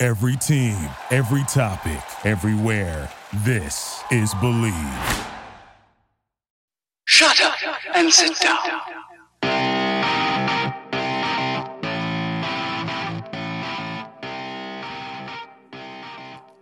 [0.00, 0.78] Every team,
[1.10, 3.10] every topic, everywhere.
[3.38, 5.26] This is Bleav.
[7.04, 7.56] Shut up
[7.96, 8.80] and sit down.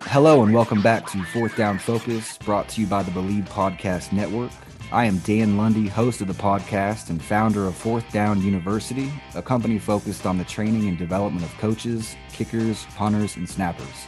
[0.04, 4.14] Hello and welcome back to Fourth Down Focus, brought to you by the Bleav Podcast
[4.14, 4.52] Network.
[4.92, 9.42] I am Dan Lundy, host of the podcast and founder of Fourth Down University, a
[9.42, 14.06] company focused on the training and development of coaches, kickers, punters, and snappers.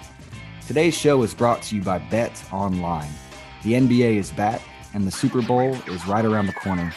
[0.68, 3.10] Today's show is brought to you by Bet Online.
[3.64, 4.62] The NBA is back,
[4.94, 6.94] and the Super Bowl is right around the corner.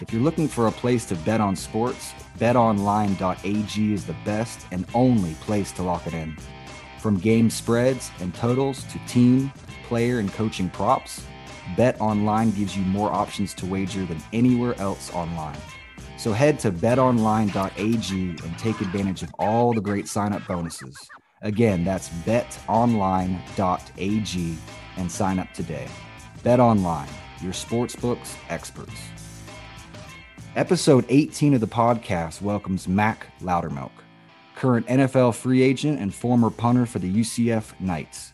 [0.00, 4.86] If you're looking for a place to bet on sports, betonline.ag is the best and
[4.94, 6.36] only place to lock it in.
[7.00, 9.52] From game spreads and totals to team,
[9.88, 11.24] player, and coaching props,
[11.76, 15.58] Bet Online gives you more options to wager than anywhere else online.
[16.16, 20.96] So head to betonline.ag and take advantage of all the great sign-up bonuses.
[21.42, 23.38] Again, that's betonline.ag
[24.96, 25.88] and sign up today.
[26.42, 27.08] Bet Online,
[27.42, 29.00] your sportsbooks experts.
[30.56, 33.90] Episode 18 of the podcast welcomes Mac Loudermilk
[34.54, 38.33] current NFL free agent and former punter for the UCF Knights.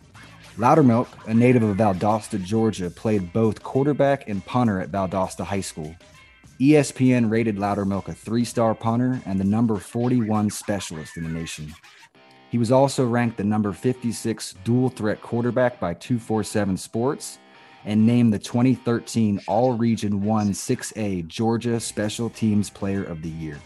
[0.61, 5.97] Loudermilk, a native of Valdosta, Georgia, played both quarterback and punter at Valdosta High School.
[6.61, 11.73] ESPN rated Loudermilk a three star punter and the number 41 specialist in the nation.
[12.51, 17.39] He was also ranked the number 56 dual threat quarterback by 247 Sports
[17.87, 23.59] and named the 2013 All Region 1 6A Georgia Special Teams Player of the Year.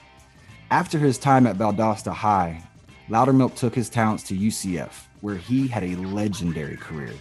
[0.70, 2.62] After his time at Valdosta High,
[3.08, 7.14] Loudermilk took his talents to UCF, where he had a legendary career.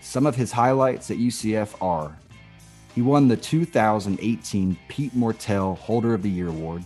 [0.00, 2.18] Some of his highlights at UCF are
[2.92, 6.82] he won the 2018 Pete Mortell Holder of the Year Award.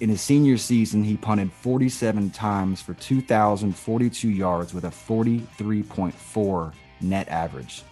[0.00, 7.28] In his senior season, he punted 47 times for 2,042 yards with a 43.4 net
[7.28, 7.82] average.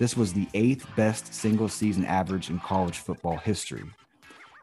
[0.00, 3.84] This was the eighth best single season average in college football history.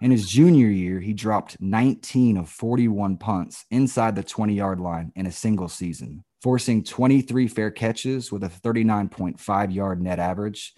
[0.01, 5.13] In his junior year, he dropped 19 of 41 punts inside the 20 yard line
[5.16, 10.74] in a single season, forcing 23 fair catches with a 39.5 yard net average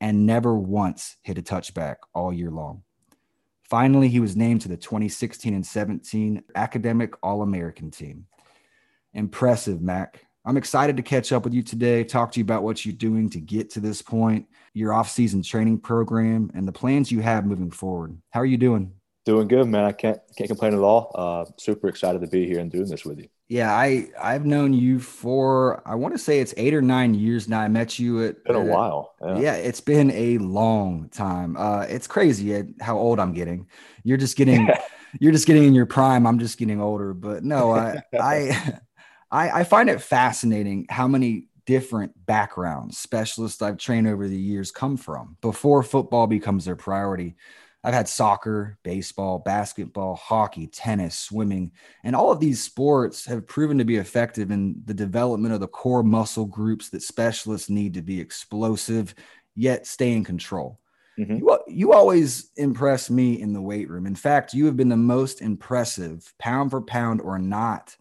[0.00, 2.82] and never once hit a touchback all year long.
[3.68, 8.26] Finally, he was named to the 2016 and 17 Academic All American team.
[9.12, 10.24] Impressive, Mac.
[10.44, 13.28] I'm excited to catch up with you today, talk to you about what you're doing
[13.30, 17.72] to get to this point, your off-season training program, and the plans you have moving
[17.72, 18.16] forward.
[18.30, 18.92] How are you doing?
[19.24, 19.84] Doing good, man.
[19.84, 21.10] I can't can't complain at all.
[21.12, 23.26] Uh, super excited to be here and doing this with you.
[23.48, 27.48] Yeah, I I've known you for I want to say it's eight or nine years
[27.48, 27.60] now.
[27.60, 29.14] I met you at Been a at- while.
[29.24, 29.38] Yeah.
[29.38, 31.56] Yeah, it's been a long time.
[31.56, 33.68] Uh, it's crazy at how old I'm getting.
[34.02, 34.68] You're just getting,
[35.20, 36.26] you're just getting in your prime.
[36.26, 37.14] I'm just getting older.
[37.14, 38.78] But no, I, I,
[39.30, 44.70] I, I find it fascinating how many different backgrounds specialists I've trained over the years
[44.72, 47.36] come from before football becomes their priority.
[47.86, 51.70] I've had soccer, baseball, basketball, hockey, tennis, swimming,
[52.02, 55.68] and all of these sports have proven to be effective in the development of the
[55.68, 59.14] core muscle groups that specialists need to be explosive
[59.54, 60.80] yet stay in control.
[61.16, 61.38] Mhm.
[61.38, 64.04] You, you always impress me in the weight room.
[64.04, 67.96] In fact, you have been the most impressive pound for pound or not,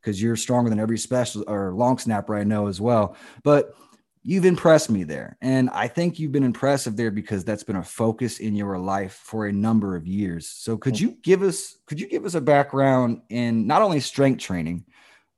[0.00, 3.14] because you're stronger than every special or long snapper I know as well.
[3.44, 3.76] But
[4.22, 5.36] you've impressed me there.
[5.40, 9.14] And I think you've been impressive there because that's been a focus in your life
[9.14, 10.48] for a number of years.
[10.48, 14.40] So could you give us could you give us a background in not only strength
[14.40, 14.84] training,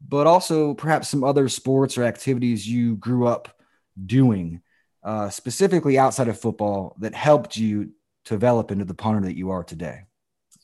[0.06, 3.56] but also perhaps some other sports or activities you grew up
[4.05, 4.61] doing,
[5.05, 7.90] uh, specifically outside of football, that helped you
[8.25, 10.00] develop into the punter that you are today?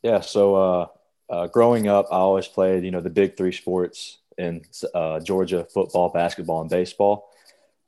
[0.03, 0.21] Yeah.
[0.21, 0.87] So uh,
[1.31, 4.63] uh, growing up, I always played, you know, the big three sports in
[4.93, 7.31] uh, Georgia: football, basketball, and baseball.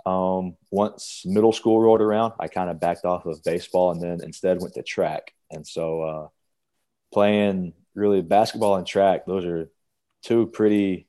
[0.06, 4.20] Um, once middle school rolled around, I kind of backed off of baseball and then
[4.22, 5.34] instead went to track.
[5.50, 6.28] And so uh,
[7.12, 9.70] playing really basketball and track, those are
[10.22, 11.08] two pretty,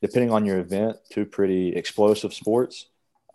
[0.00, 2.86] depending on your event, two pretty explosive sports.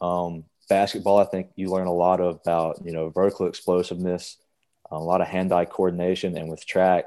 [0.01, 4.37] Um, basketball, I think you learn a lot about, you know, vertical explosiveness,
[4.89, 6.37] a lot of hand-eye coordination.
[6.37, 7.05] And with track,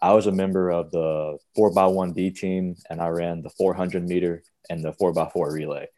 [0.00, 3.50] I was a member of the four by one B team, and I ran the
[3.50, 5.88] 400 meter and the four by four relay.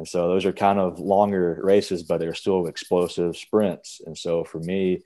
[0.00, 4.00] And so those are kind of longer races, but they're still explosive sprints.
[4.06, 5.02] And so for me,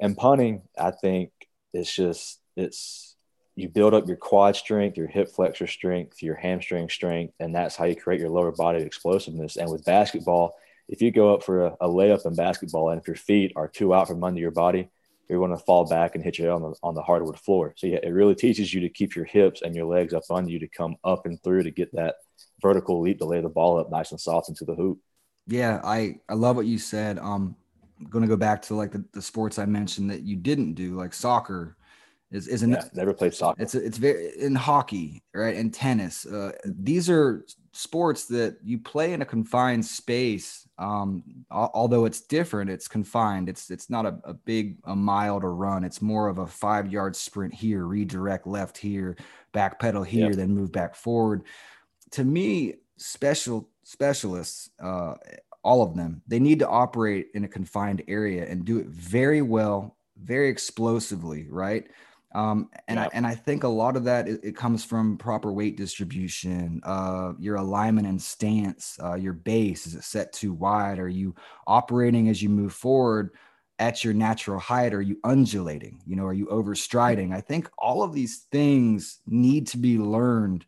[0.00, 1.32] and punting, I think
[1.74, 3.14] it's just it's
[3.56, 7.76] you build up your quad strength, your hip flexor strength, your hamstring strength, and that's
[7.76, 9.56] how you create your lower body explosiveness.
[9.58, 10.54] And with basketball,
[10.88, 13.68] if you go up for a, a layup in basketball, and if your feet are
[13.68, 14.88] too out from under your body,
[15.28, 17.74] you're going to fall back and hit your head on the, on the hardwood floor.
[17.76, 20.50] So yeah, it really teaches you to keep your hips and your legs up under
[20.50, 22.14] you to come up and through to get that
[22.62, 24.98] vertical leap to lay the ball up nice and soft into the hoop.
[25.46, 27.18] Yeah, I I love what you said.
[27.18, 27.56] Um,
[28.00, 30.74] I'm going to go back to like the, the sports I mentioned that you didn't
[30.74, 31.76] do, like soccer.
[32.30, 33.60] Is isn't yeah, never played soccer.
[33.60, 35.54] It's it's very in hockey, right?
[35.54, 36.24] And tennis.
[36.24, 40.66] Uh, these are sports that you play in a confined space.
[40.78, 43.50] Um, although it's different, it's confined.
[43.50, 45.84] It's it's not a, a big a mile to run.
[45.84, 49.16] It's more of a five yard sprint here, redirect left here,
[49.52, 50.36] back pedal here, yep.
[50.36, 51.42] then move back forward.
[52.12, 55.14] To me, special specialists, uh,
[55.64, 59.42] all of them, they need to operate in a confined area and do it very
[59.42, 61.88] well, very explosively, right?
[62.34, 65.52] Um, and I and I think a lot of that it, it comes from proper
[65.52, 70.98] weight distribution, uh, your alignment and stance, uh, your base is it set too wide?
[70.98, 71.34] Are you
[71.66, 73.30] operating as you move forward
[73.78, 74.94] at your natural height?
[74.94, 76.00] Are you undulating?
[76.06, 77.34] You know, are you overstriding?
[77.34, 80.64] I think all of these things need to be learned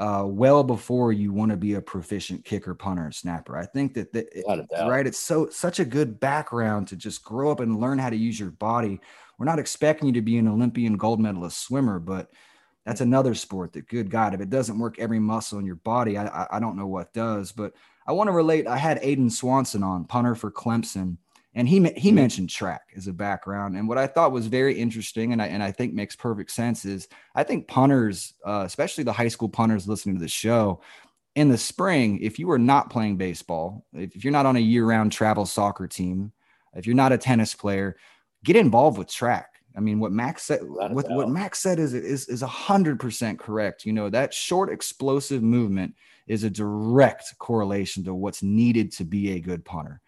[0.00, 3.56] uh, well before you want to be a proficient kicker, punter, snapper.
[3.56, 4.44] I think that, that it,
[4.88, 8.16] right, it's so such a good background to just grow up and learn how to
[8.16, 9.00] use your body
[9.40, 12.30] we're not expecting you to be an Olympian gold medalist swimmer, but
[12.84, 16.18] that's another sport that, good God, if it doesn't work every muscle in your body,
[16.18, 17.50] I, I, I don't know what does.
[17.50, 17.72] But
[18.06, 18.66] I want to relate.
[18.66, 21.16] I had Aiden Swanson on, punter for Clemson,
[21.54, 22.14] and he he mm-hmm.
[22.14, 23.76] mentioned track as a background.
[23.76, 26.84] And what I thought was very interesting, and I and I think makes perfect sense,
[26.84, 30.80] is I think punters, uh, especially the high school punters listening to the show,
[31.34, 35.12] in the spring, if you are not playing baseball, if you're not on a year-round
[35.12, 36.32] travel soccer team,
[36.74, 37.96] if you're not a tennis player,
[38.44, 39.46] get involved with track.
[39.76, 43.38] I mean, what Max said, what, what Max said is is is a hundred percent
[43.38, 43.86] correct.
[43.86, 45.94] You know, that short explosive movement
[46.26, 50.00] is a direct correlation to what's needed to be a good punter.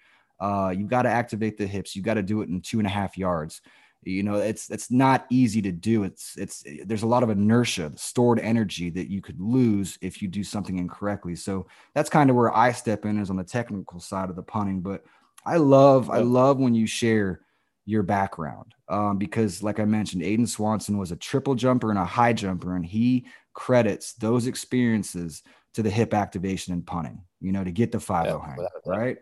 [0.42, 1.94] Uh, you've got to activate the hips.
[1.94, 3.60] You've got to do it in two and a half yards.
[4.02, 6.02] You know, it's it's not easy to do.
[6.02, 10.26] It's it's there's a lot of inertia, stored energy that you could lose if you
[10.26, 11.36] do something incorrectly.
[11.36, 14.42] So that's kind of where I step in is on the technical side of the
[14.42, 14.80] punting.
[14.80, 15.04] But
[15.46, 17.42] I love I love when you share
[17.84, 22.04] your background um, because like i mentioned aiden swanson was a triple jumper and a
[22.04, 25.42] high jumper and he credits those experiences
[25.74, 29.16] to the hip activation and punting you know to get the 5 yeah, hang, right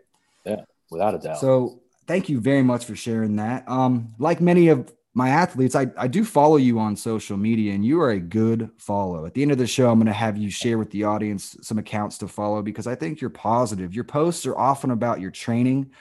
[0.45, 0.61] yeah
[0.91, 1.39] without a doubt.
[1.39, 3.67] So thank you very much for sharing that.
[3.67, 7.85] Um, like many of my athletes I, I do follow you on social media and
[7.85, 9.25] you are a good follow.
[9.25, 11.57] At the end of the show i'm going to have you share with the audience
[11.61, 13.93] some accounts to follow because i think you're positive.
[13.93, 15.91] Your posts are often about your training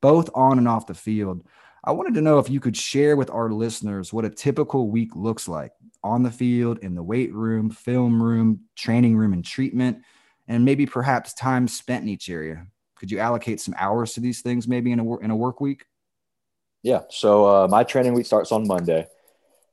[0.00, 1.44] both on and off the field.
[1.82, 5.16] I wanted to know if you could share with our listeners what a typical week
[5.16, 10.02] looks like on the field, in the weight room, film room, training room, and treatment,
[10.46, 12.66] and maybe perhaps time spent in each area.
[13.00, 15.86] Could you allocate some hours to these things maybe in a, in a work week?
[16.82, 17.00] Yeah.
[17.08, 19.06] So uh, my training week starts on Monday.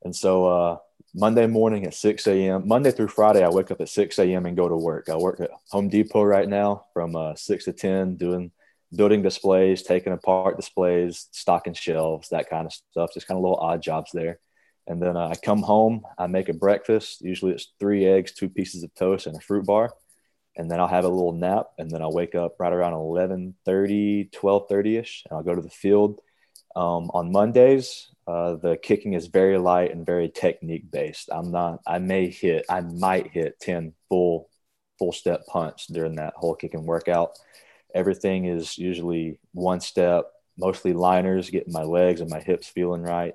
[0.04, 0.78] And so uh,
[1.14, 4.46] Monday morning at 6 a.m., Monday through Friday, I wake up at 6 a.m.
[4.46, 5.10] and go to work.
[5.10, 8.52] I work at Home Depot right now from uh, 6 to 10 doing
[8.96, 13.14] building displays, taking apart displays, stocking shelves, that kind of stuff.
[13.14, 14.40] Just kind of little odd jobs there.
[14.88, 17.20] And then uh, I come home, I make a breakfast.
[17.20, 19.92] Usually it's three eggs, two pieces of toast, and a fruit bar.
[20.58, 21.68] And then I'll have a little nap.
[21.78, 25.24] And then I'll wake up right around 11 30, 12 30 ish.
[25.30, 26.20] And I'll go to the field.
[26.76, 31.30] Um, on Mondays, uh, the kicking is very light and very technique based.
[31.32, 34.50] I'm not, I may hit, I might hit 10 full,
[35.00, 37.38] full step punts during that whole kicking workout
[37.94, 40.26] everything is usually one step,
[40.58, 43.34] mostly liners, getting my legs and my hips feeling right.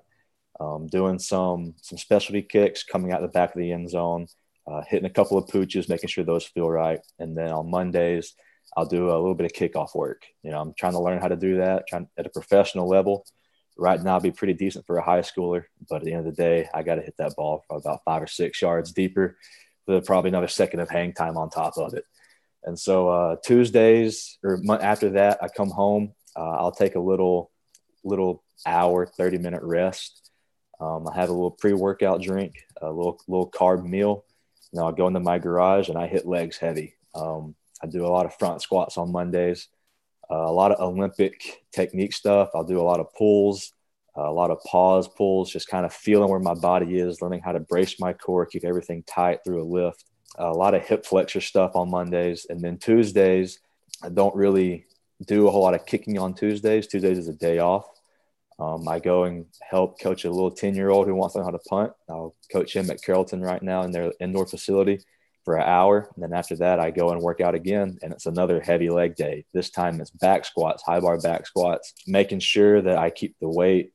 [0.61, 4.27] Um, doing some some specialty kicks coming out the back of the end zone,
[4.67, 7.01] uh, hitting a couple of pooches, making sure those feel right.
[7.19, 8.35] And then on Mondays,
[8.77, 10.23] I'll do a little bit of kickoff work.
[10.43, 13.25] You know, I'm trying to learn how to do that, trying at a professional level.
[13.77, 16.37] Right now, I'd be pretty decent for a high schooler, but at the end of
[16.37, 19.37] the day, I got to hit that ball about five or six yards deeper
[19.87, 22.05] with probably another second of hang time on top of it.
[22.65, 26.13] And so uh, Tuesdays or after that, I come home.
[26.37, 27.51] Uh, I'll take a little,
[28.05, 30.31] little hour, thirty minute rest.
[30.81, 34.25] Um, I have a little pre workout drink, a little little carb meal.
[34.73, 36.95] Now I go into my garage and I hit legs heavy.
[37.15, 39.69] Um, I do a lot of front squats on Mondays,
[40.31, 42.51] uh, a lot of Olympic technique stuff.
[42.55, 43.73] I'll do a lot of pulls,
[44.15, 47.53] a lot of pause pulls, just kind of feeling where my body is, learning how
[47.53, 50.05] to brace my core, keep everything tight through a lift.
[50.39, 52.47] A lot of hip flexor stuff on Mondays.
[52.49, 53.61] And then Tuesdays,
[54.03, 54.87] I don't really
[55.27, 56.87] do a whole lot of kicking on Tuesdays.
[56.87, 57.87] Tuesdays is a day off.
[58.59, 61.47] Um, I go and help coach a little 10 year old who wants to learn
[61.47, 61.93] how to punt.
[62.09, 65.01] I'll coach him at Carrollton right now in their indoor facility
[65.45, 66.11] for an hour.
[66.15, 67.99] And then after that, I go and work out again.
[68.03, 69.45] And it's another heavy leg day.
[69.53, 73.49] This time it's back squats, high bar back squats, making sure that I keep the
[73.49, 73.93] weight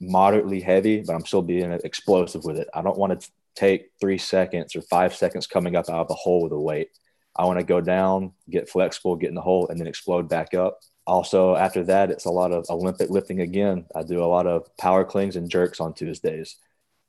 [0.00, 2.68] moderately heavy, but I'm still being explosive with it.
[2.72, 6.14] I don't want to take three seconds or five seconds coming up out of the
[6.14, 6.88] hole with the weight.
[7.36, 10.54] I want to go down, get flexible, get in the hole, and then explode back
[10.54, 10.80] up.
[11.08, 13.86] Also, after that, it's a lot of Olympic lifting again.
[13.96, 16.58] I do a lot of power cleans and jerks on Tuesdays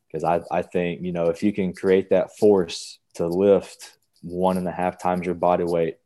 [0.07, 4.55] because I, I think, you know, if you can create that force to lift one
[4.55, 5.97] and a half times your body weight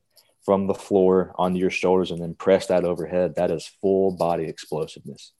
[0.43, 4.45] from the floor onto your shoulders and then press that overhead, that is full body
[4.45, 5.31] explosiveness.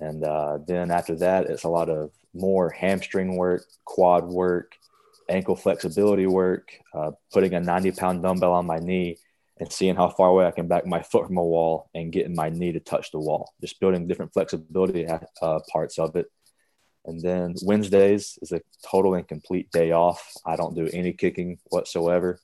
[0.00, 4.72] And uh, then after that, it's a lot of more hamstring work, quad work,
[5.28, 9.18] ankle flexibility work, uh, putting a 90 pound dumbbell on my knee
[9.58, 12.34] and seeing how far away I can back my foot from a wall and getting
[12.34, 16.26] my knee to touch the wall, just building different flexibility uh, parts of it.
[17.04, 20.32] And then Wednesdays is a total and complete day off.
[20.44, 22.40] I don't do any kicking whatsoever.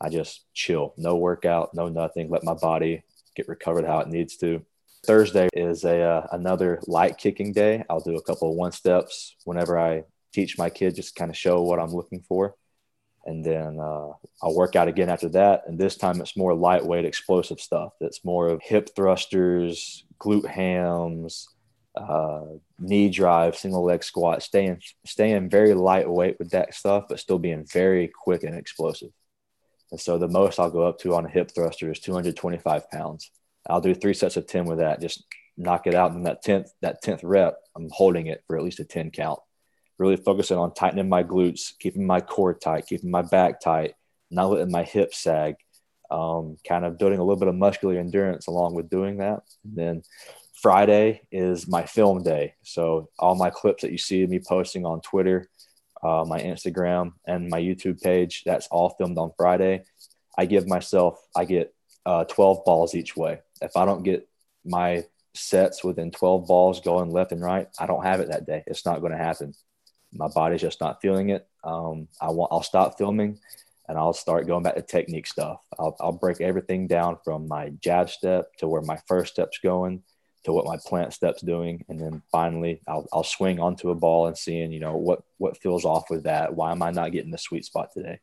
[0.00, 3.02] I just chill, no workout, no nothing, let my body
[3.34, 4.64] get recovered how it needs to.
[5.04, 7.84] Thursday is a uh, another light kicking day.
[7.88, 11.36] I'll do a couple of one steps whenever I teach my kid, just kind of
[11.36, 12.56] show what I'm looking for.
[13.26, 15.64] And then uh, I'll work out again after that.
[15.66, 17.92] And this time it's more lightweight, explosive stuff.
[18.00, 21.48] It's more of hip thrusters, glute hams,
[21.96, 22.42] uh,
[22.78, 27.66] knee drive, single leg squat, staying staying very lightweight with that stuff, but still being
[27.72, 29.10] very quick and explosive.
[29.90, 33.30] And so the most I'll go up to on a hip thruster is 225 pounds.
[33.68, 35.00] I'll do three sets of 10 with that.
[35.00, 35.24] Just
[35.56, 36.12] knock it out.
[36.12, 39.40] And that 10th, that 10th rep, I'm holding it for at least a 10 count.
[39.98, 43.94] Really focusing on tightening my glutes, keeping my core tight, keeping my back tight,
[44.30, 45.56] not letting my hips sag.
[46.08, 49.40] Um, kind of building a little bit of muscular endurance along with doing that.
[49.64, 50.02] And then
[50.60, 52.54] Friday is my film day.
[52.62, 55.48] So all my clips that you see me posting on Twitter,
[56.02, 59.82] uh, my Instagram, and my YouTube page, that's all filmed on Friday.
[60.38, 61.74] I give myself, I get
[62.04, 63.40] uh, 12 balls each way.
[63.60, 64.28] If I don't get
[64.64, 68.64] my sets within 12 balls going left and right, I don't have it that day.
[68.66, 69.54] It's not going to happen.
[70.12, 71.46] My body's just not feeling it.
[71.64, 73.38] Um, I want, I'll stop filming
[73.88, 75.60] and I'll start going back to technique stuff.
[75.78, 80.02] I'll, I'll break everything down from my jab step to where my first step's going
[80.44, 81.84] to what my plant step's doing.
[81.88, 85.60] And then finally I'll, I'll swing onto a ball and seeing, you know, what, what
[85.60, 86.54] feels off with that.
[86.54, 88.20] Why am I not getting the sweet spot today?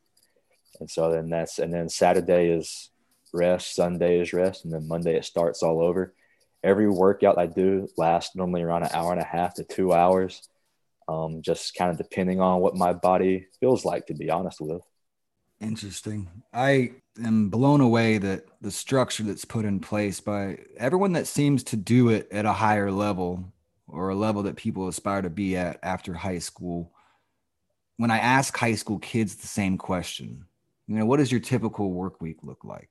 [0.80, 2.90] And so then that's, and then Saturday is
[3.34, 6.13] rest, Sunday is rest, and then Monday it starts all over.
[6.63, 10.48] Every workout I do lasts normally around an hour and a half to two hours,
[11.08, 14.82] um, just kind of depending on what my body feels like, to be honest with.
[15.60, 16.30] Interesting.
[16.54, 16.94] I
[17.24, 21.78] am blown away that the structure that's put in place by everyone that seems to
[21.78, 23.54] do it at a higher level
[23.88, 26.92] or a level that people aspire to be at after high school.
[27.98, 30.46] When I ask high school kids the same question,
[30.88, 32.90] you know, what does your typical work week look like?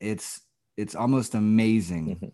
[0.00, 0.40] it's
[0.76, 2.26] it's almost amazing mm-hmm.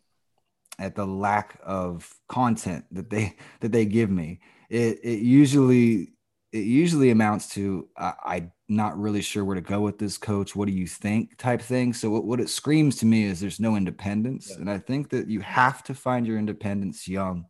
[0.79, 4.41] at the lack of content that they that they give me.
[4.75, 6.15] It it usually
[6.53, 10.57] it usually amounts to I, I'm not really sure where to go with this coach.
[10.57, 11.37] What do you think?
[11.39, 11.93] Type thing.
[11.93, 14.57] So what, what it screams to me is there's no independence, yeah.
[14.57, 17.47] and I think that you have to find your independence young,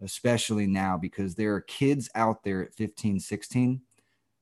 [0.00, 3.82] especially now because there are kids out there at 15, 16,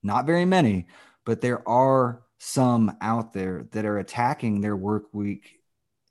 [0.05, 0.87] not very many,
[1.25, 5.61] but there are some out there that are attacking their work week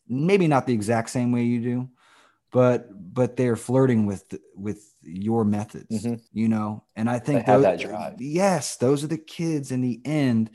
[0.09, 1.89] maybe not the exact same way you do
[2.51, 6.15] but but they're flirting with with your methods mm-hmm.
[6.33, 6.83] you know?
[6.95, 8.15] And i think those, that drive.
[8.19, 10.51] yes those are the kids in the end.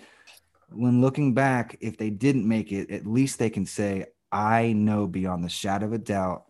[0.70, 5.06] When looking back if they didn't make it at least they can say i know
[5.06, 6.44] beyond the shadow of a doubt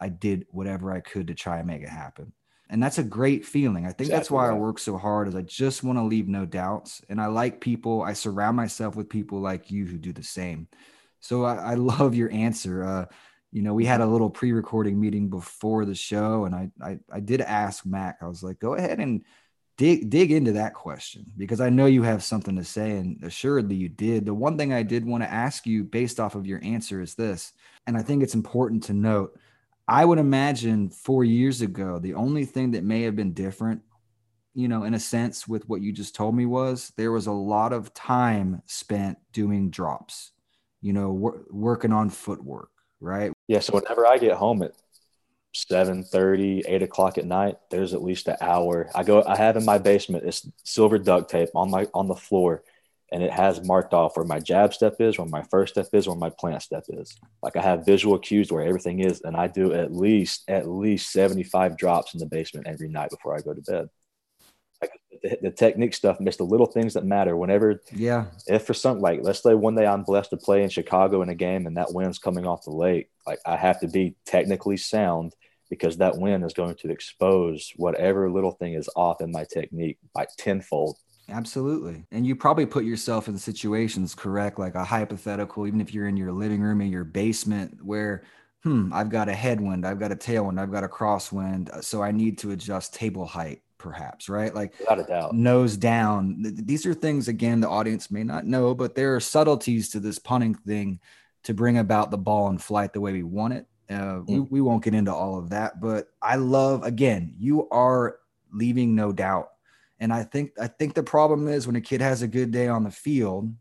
[0.00, 2.32] i did whatever i could to try and make it happen.
[2.70, 3.84] And that's a great feeling.
[3.84, 6.28] I think exactly that's why i work so hard is i just want to leave
[6.28, 7.02] no doubts.
[7.08, 10.68] And i like people i surround myself with people like you who do the same.
[11.20, 12.84] So i, I love your answer.
[12.84, 13.06] Uh,
[13.54, 17.20] you know we had a little pre-recording meeting before the show and I, I i
[17.20, 19.24] did ask mac i was like go ahead and
[19.78, 23.76] dig dig into that question because i know you have something to say and assuredly
[23.76, 24.26] you did.
[24.26, 27.14] The one thing i did want to ask you based off of your answer is
[27.14, 27.52] this
[27.86, 29.38] and i think it's important to note
[29.86, 33.82] I would imagine four years ago, the only thing that may have been different,
[34.54, 37.32] you know, in a sense, with what you just told me was there was a
[37.32, 40.32] lot of time spent doing drops,
[40.80, 42.70] you know, wor- working on footwork,
[43.04, 43.32] right?
[43.48, 43.60] Yeah.
[43.60, 44.72] So whenever I get home at
[45.52, 48.90] 7 30, 8 o'clock at night, there's at least an hour.
[48.94, 52.16] I go, I have in my basement, it's silver duct tape on my, on the
[52.16, 52.62] floor
[53.14, 56.08] and it has marked off where my jab step is, where my first step is,
[56.08, 57.16] where my plant step is.
[57.42, 61.12] Like I have visual cues where everything is, and I do at least at least
[61.12, 63.88] 75 drops in the basement every night before I go to bed.
[65.22, 67.36] The, the technique stuff, miss the little things that matter.
[67.36, 70.68] Whenever, yeah, if for something like let's say one day I'm blessed to play in
[70.68, 73.88] Chicago in a game and that wind's coming off the lake, like I have to
[73.88, 75.34] be technically sound
[75.70, 79.98] because that wind is going to expose whatever little thing is off in my technique
[80.14, 80.96] by tenfold
[81.28, 82.04] Absolutely.
[82.12, 84.58] And you probably put yourself in situations, correct?
[84.58, 88.24] Like a hypothetical, even if you're in your living room in your basement where,
[88.62, 91.70] hmm, I've got a headwind, I've got a tailwind, I've got a crosswind.
[91.70, 94.52] Uh, so I need to adjust table height, perhaps, right?
[94.52, 96.38] Like without a doubt, nose down.
[96.42, 100.18] These are things, again, the audience may not know, but there are subtleties to this
[100.18, 100.98] punting thing
[101.44, 103.66] to bring about the ball in flight the way we want it.
[103.88, 104.26] Uh, mm.
[104.26, 108.18] we, we won't get into all of that, but I love, again, you are
[108.50, 109.50] leaving no doubt
[110.00, 112.68] and I think I think the problem is when a kid has a good day
[112.68, 113.54] on the field,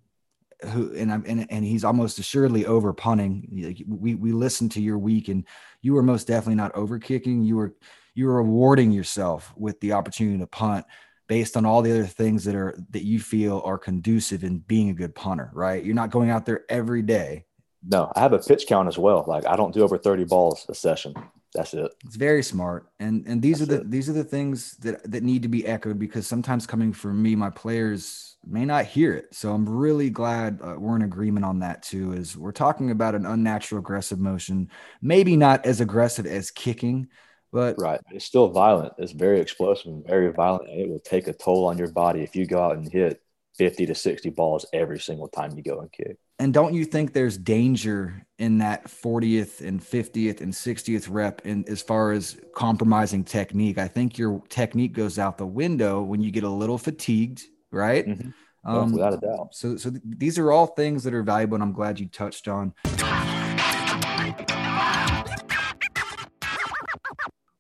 [0.71, 3.77] who and I'm and, and he's almost assuredly over punting.
[3.87, 5.45] We we listened to your week and
[5.81, 7.43] you were most definitely not over kicking.
[7.43, 7.75] You were
[8.13, 10.85] you were rewarding yourself with the opportunity to punt
[11.27, 14.89] based on all the other things that are that you feel are conducive in being
[14.89, 15.83] a good punter, right?
[15.83, 17.45] You're not going out there every day.
[17.85, 19.25] No, I have a pitch count as well.
[19.27, 21.13] Like I don't do over 30 balls a session.
[21.53, 21.91] That's it.
[22.05, 23.91] It's very smart, and and these That's are the it.
[23.91, 27.35] these are the things that that need to be echoed because sometimes coming from me,
[27.35, 29.33] my players may not hear it.
[29.35, 32.13] So I'm really glad uh, we're in agreement on that too.
[32.13, 34.69] Is we're talking about an unnatural aggressive motion,
[35.01, 37.07] maybe not as aggressive as kicking,
[37.53, 38.93] but right, it's still violent.
[38.97, 42.23] It's very explosive and very violent, and it will take a toll on your body
[42.23, 43.21] if you go out and hit
[43.59, 46.17] 50 to 60 balls every single time you go and kick.
[46.39, 51.63] And don't you think there's danger in that 40th and 50th and 60th rep in
[51.67, 53.77] as far as compromising technique?
[53.77, 58.07] I think your technique goes out the window when you get a little fatigued, right?
[58.07, 58.29] Mm-hmm.
[58.65, 59.49] Um, without a doubt.
[59.51, 62.47] So, so th- these are all things that are valuable, and I'm glad you touched
[62.47, 62.73] on.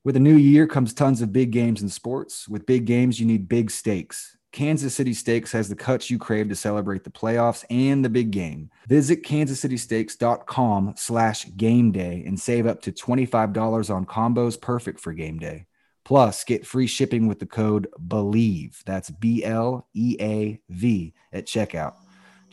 [0.05, 2.49] With a new year comes tons of big games in sports.
[2.49, 4.35] With big games, you need big stakes.
[4.51, 8.31] Kansas City Steaks has the cuts you crave to celebrate the playoffs and the big
[8.31, 8.69] game.
[8.89, 15.39] Visit kansascitysteaks.com slash game day and save up to $25 on combos perfect for game
[15.39, 15.67] day.
[16.03, 18.83] Plus, get free shipping with the code BLEAV.
[18.85, 21.93] That's B L E A V at checkout.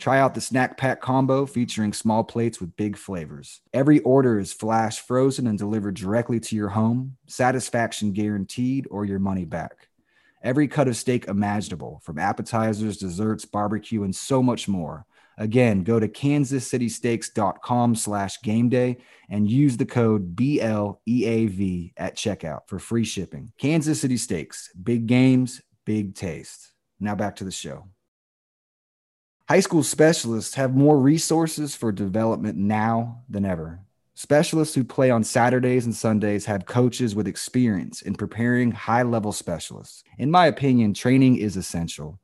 [0.01, 3.61] Try out the snack pack combo featuring small plates with big flavors.
[3.71, 7.15] Every order is flash frozen and delivered directly to your home.
[7.27, 9.87] Satisfaction guaranteed or your money back
[10.43, 15.05] every cut of steak imaginable, from appetizers, desserts, barbecue, and so much more.
[15.37, 18.97] Again, go to kansascitysteaks.com slash game day
[19.29, 23.51] and use the code BLEAV at checkout for free shipping.
[23.57, 26.73] Kansas City Steaks, big games, big taste.
[26.99, 27.87] Now back to the show.
[29.49, 33.81] High school specialists have more resources for development now than ever.
[34.13, 39.31] Specialists who play on Saturdays and Sundays have coaches with experience in preparing high level
[39.31, 40.03] specialists.
[40.17, 42.19] In my opinion, training is essential,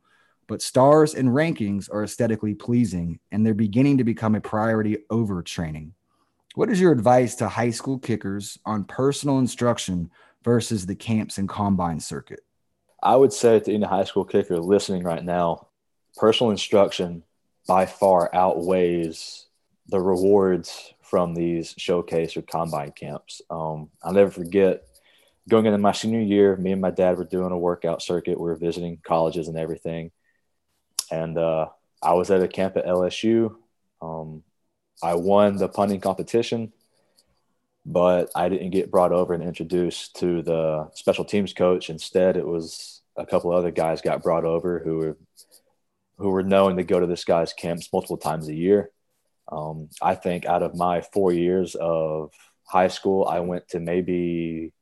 [0.48, 5.42] but stars and rankings are aesthetically pleasing and they're beginning to become a priority over
[5.42, 5.94] training.
[6.56, 10.12] What is your advice to high school kickers on personal instruction
[10.44, 12.40] versus the camps and combine circuit?
[13.04, 15.68] I would say to any high school kicker listening right now,
[16.18, 17.24] personal instruction
[17.68, 19.46] by far outweighs
[19.88, 23.42] the rewards from these showcase or combine camps.
[23.50, 24.84] Um, I'll never forget
[25.48, 28.40] going into my senior year, me and my dad were doing a workout circuit.
[28.40, 30.12] We were visiting colleges and everything.
[31.10, 31.68] And uh,
[32.02, 33.56] I was at a camp at LSU.
[34.02, 34.44] Um,
[35.02, 36.74] I won the punting competition,
[37.86, 41.90] but I didn't get brought over and introduced to the special teams coach.
[41.90, 45.18] Instead, it was a couple other guys got brought over who were
[46.18, 48.92] who were known to go to this guy's camps multiple times a year.
[49.50, 52.32] Um, I think out of my four years of
[52.64, 54.74] high school, I went to maybe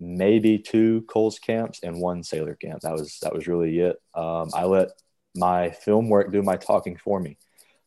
[0.00, 2.80] maybe two Kohl's camps and one Sailer camp.
[2.82, 3.96] That was that was really it.
[4.14, 4.90] Um, I let
[5.34, 7.36] my film work do my talking for me.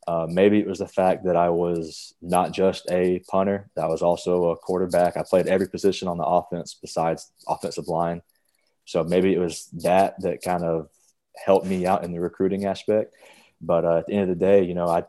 [0.07, 3.87] Uh, maybe it was the fact that I was not just a punter, that I
[3.87, 5.15] was also a quarterback.
[5.15, 8.21] I played every position on the offense besides offensive line.
[8.85, 10.89] So maybe it was that that kind of
[11.35, 13.15] helped me out in the recruiting aspect.
[13.61, 15.03] But uh, at the end of the day, you know, I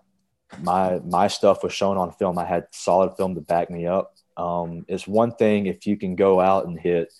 [0.60, 2.38] my my stuff was shown on film.
[2.38, 4.14] I had solid film to back me up.
[4.36, 7.12] Um, it's one thing if you can go out and hit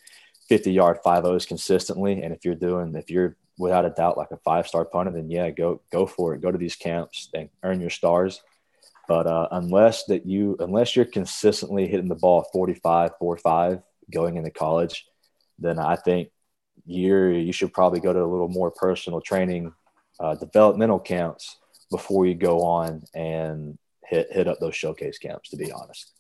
[0.49, 4.31] 50 yard five O's consistently, and if you're doing if you're without a doubt like
[4.31, 6.43] a five star punter, then yeah, go go for it.
[6.43, 8.43] Go to these camps and earn your stars.
[9.09, 14.37] But uh, unless that you unless you're consistently hitting the ball 45, 4 5 going
[14.37, 15.07] into college,
[15.59, 16.29] then I think
[16.85, 19.73] you're you should probably go to a little more personal training,
[20.21, 21.57] uh, developmental camps
[21.91, 25.51] before you go on and hit hit up those showcase camps.
[25.51, 26.13] To be honest,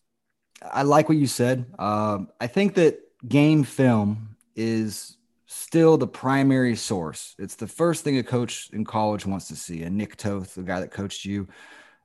[0.62, 1.66] I like what you said.
[1.79, 2.98] Um, I think that
[3.29, 7.35] game film is still the primary source.
[7.38, 9.83] It's the first thing a coach in college wants to see.
[9.83, 11.46] And Nick Toth, the guy that coached you,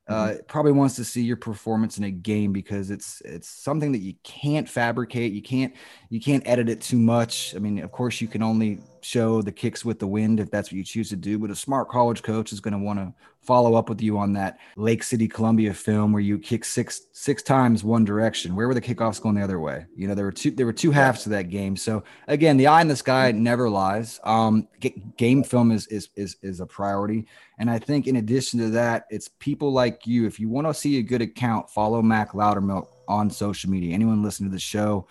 [0.07, 0.37] uh, mm-hmm.
[0.47, 4.13] probably wants to see your performance in a game because it's it's something that you
[4.23, 5.33] can't fabricate.
[5.33, 5.73] You can't
[6.09, 7.55] you can't edit it too much.
[7.55, 10.69] I mean, of course, you can only show the kicks with the wind if that's
[10.69, 11.39] what you choose to do.
[11.39, 14.33] But a smart college coach is going to want to follow up with you on
[14.33, 18.55] that Lake City, Columbia film where you kick six six times one direction.
[18.55, 19.85] Where were the kickoffs going the other way?
[19.95, 21.77] You know, there were two there were two halves to that game.
[21.77, 24.19] So again, the eye in the sky never lies.
[24.25, 24.67] Um,
[25.15, 29.05] game film is is is is a priority, and I think in addition to that,
[29.09, 30.27] it's people like you.
[30.27, 33.93] If you want to see a good account, follow Mac Loudermilk on social media.
[33.93, 35.07] Anyone listening to the show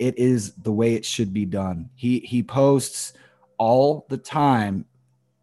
[0.00, 1.90] it is the way it should be done.
[1.94, 3.12] He he posts
[3.58, 4.86] all the time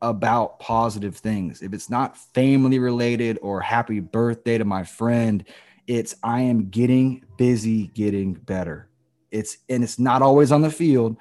[0.01, 1.61] about positive things.
[1.61, 5.45] If it's not family related or happy birthday to my friend,
[5.85, 8.89] it's I am getting busy getting better.
[9.29, 11.17] It's and it's not always on the field.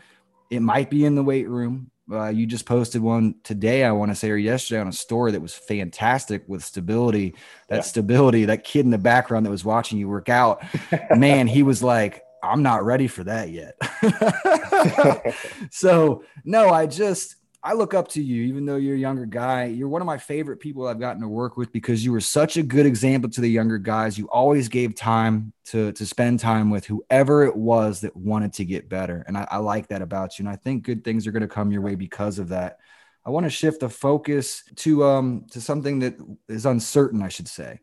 [0.51, 1.91] It might be in the weight room.
[2.11, 5.33] Uh, you just posted one today, I want to say, or yesterday on a story
[5.33, 7.35] that was fantastic with stability.
[7.69, 7.83] That yeah.
[7.83, 10.63] stability, that kid in the background that was watching you work out,
[11.17, 13.77] man, he was like, I'm not ready for that yet.
[15.71, 19.65] so, no, I just, I look up to you, even though you're a younger guy.
[19.65, 22.57] You're one of my favorite people I've gotten to work with because you were such
[22.57, 24.17] a good example to the younger guys.
[24.17, 28.65] You always gave time to, to spend time with whoever it was that wanted to
[28.65, 29.25] get better.
[29.27, 30.45] And I, I like that about you.
[30.45, 32.79] And I think good things are going to come your way because of that.
[33.25, 36.15] I want to shift the focus to um to something that
[36.49, 37.81] is uncertain, I should say.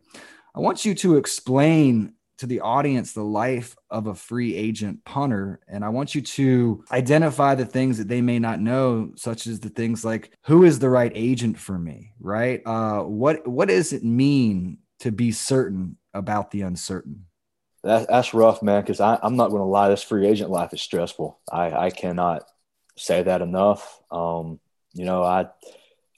[0.54, 5.60] I want you to explain to the audience the life of a free agent punter.
[5.68, 9.60] And I want you to identify the things that they may not know, such as
[9.60, 12.62] the things like who is the right agent for me, right?
[12.66, 17.26] Uh, what what does it mean to be certain about the uncertain?
[17.82, 18.82] That, that's rough, man.
[18.82, 21.38] Because I'm not going to lie, this free agent life is stressful.
[21.52, 22.44] I, I cannot
[22.96, 24.00] say that enough.
[24.10, 24.58] Um,
[24.94, 25.48] you know, I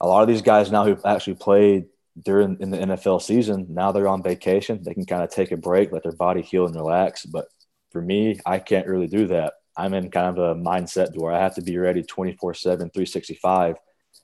[0.01, 1.87] a lot of these guys now who've actually played
[2.23, 4.83] during in the NFL season, now they're on vacation.
[4.83, 7.27] They can kind of take a break, let their body heal and relax.
[7.27, 7.47] But
[7.91, 9.55] for me, I can't really do that.
[9.77, 13.77] I'm in kind of a mindset where I have to be ready 24 7, 365.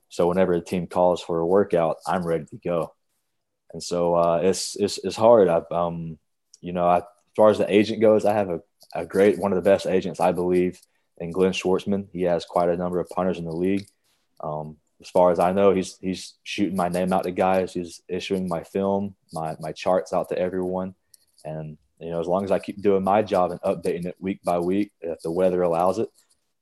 [0.09, 2.95] So whenever a team calls for a workout, I'm ready to go.
[3.73, 5.49] And so uh, it's, it's, it's hard.
[5.49, 6.19] I, um,
[6.61, 7.05] you know, I, as
[7.37, 8.61] far as the agent goes, I have a,
[8.95, 10.81] a great, one of the best agents, I believe,
[11.19, 12.09] in Glenn Schwartzman.
[12.13, 13.87] He has quite a number of punters in the league.
[14.41, 17.75] Um, as far as I know, he's he's shooting my name out to guys.
[17.75, 20.95] He's issuing my film, my my charts out to everyone,
[21.45, 24.41] and you know, as long as I keep doing my job and updating it week
[24.45, 26.09] by week, if the weather allows it,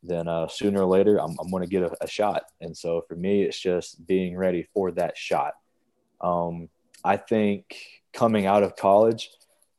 [0.02, 2.44] then uh, sooner or later I'm, I'm going to get a, a, shot.
[2.60, 5.54] And so for me, it's just being ready for that shot.
[6.20, 6.68] Um,
[7.04, 7.74] I think
[8.12, 9.30] coming out of college,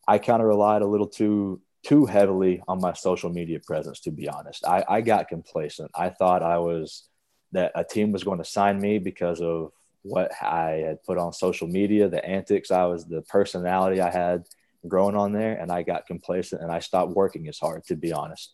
[0.07, 3.99] I kind of relied a little too too heavily on my social media presence.
[4.01, 5.91] To be honest, I, I got complacent.
[5.95, 7.07] I thought I was
[7.51, 9.71] that a team was going to sign me because of
[10.03, 14.45] what I had put on social media, the antics I was, the personality I had
[14.87, 18.11] growing on there, and I got complacent and I stopped working as hard, to be
[18.11, 18.53] honest.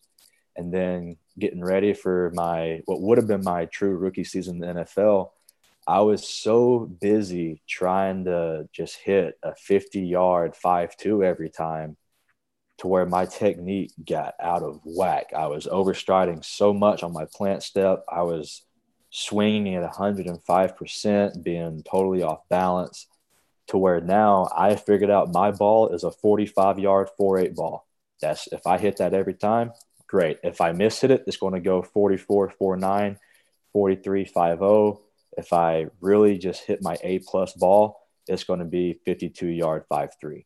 [0.56, 4.76] And then getting ready for my what would have been my true rookie season in
[4.76, 5.30] the NFL,
[5.86, 11.96] I was so busy trying to just hit a 50 yard 5 2 every time
[12.80, 15.32] to where my technique got out of whack.
[15.36, 18.04] I was overstriding so much on my plant step.
[18.12, 18.64] I was
[19.10, 23.08] swinging at 105%, being totally off balance
[23.68, 27.86] to where now I figured out my ball is a 45 yard 4 8 ball.
[28.22, 29.72] That's if I hit that every time,
[30.08, 30.40] great.
[30.44, 33.18] If I miss hit it, it's going to go 44 4 9,
[33.74, 35.02] 43 5 0.
[35.38, 39.84] If I really just hit my A plus ball, it's going to be 52 yard
[39.90, 40.46] 5 3.